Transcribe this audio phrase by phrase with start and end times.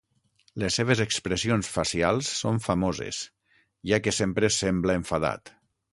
[0.61, 3.21] Les seves expressions facials són famoses,
[3.93, 5.55] ja que sempre sembla enfadat.